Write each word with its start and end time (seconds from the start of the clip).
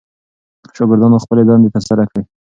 شاګردانو 0.75 1.23
خپلې 1.23 1.43
دندې 1.47 1.69
ترسره 1.75 2.03
کړې. 2.11 2.21